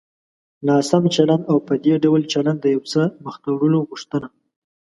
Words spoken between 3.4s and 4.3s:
وړلو غوښتنه.